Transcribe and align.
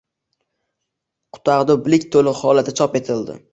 Qutadgʻu 1.37 1.77
bilig 1.89 2.09
toʻliq 2.17 2.43
holatda 2.43 2.77
chop 2.83 3.01
etildi 3.03 3.41